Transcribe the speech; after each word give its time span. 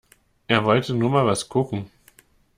Er 0.47 0.65
wollte 0.65 0.95
nur 0.95 1.11
mal 1.11 1.27
was 1.27 1.47
gucken. 1.47 1.91